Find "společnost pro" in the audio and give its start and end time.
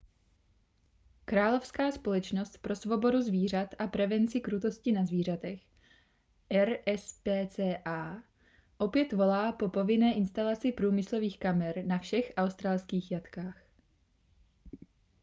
1.91-2.75